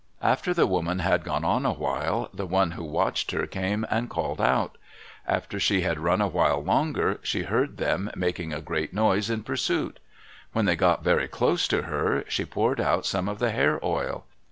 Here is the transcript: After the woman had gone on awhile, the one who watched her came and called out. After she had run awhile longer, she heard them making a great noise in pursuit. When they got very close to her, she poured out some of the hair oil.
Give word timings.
After 0.23 0.51
the 0.51 0.65
woman 0.65 0.97
had 0.97 1.23
gone 1.23 1.45
on 1.45 1.63
awhile, 1.63 2.27
the 2.33 2.47
one 2.47 2.71
who 2.71 2.83
watched 2.83 3.29
her 3.29 3.45
came 3.45 3.85
and 3.87 4.09
called 4.09 4.41
out. 4.41 4.79
After 5.27 5.59
she 5.59 5.81
had 5.81 5.99
run 5.99 6.21
awhile 6.21 6.63
longer, 6.63 7.19
she 7.21 7.43
heard 7.43 7.77
them 7.77 8.09
making 8.15 8.51
a 8.51 8.61
great 8.61 8.95
noise 8.95 9.29
in 9.29 9.43
pursuit. 9.43 9.99
When 10.53 10.65
they 10.65 10.75
got 10.75 11.03
very 11.03 11.27
close 11.27 11.67
to 11.67 11.83
her, 11.83 12.23
she 12.27 12.45
poured 12.45 12.81
out 12.81 13.05
some 13.05 13.29
of 13.29 13.37
the 13.37 13.51
hair 13.51 13.79
oil. 13.85 14.25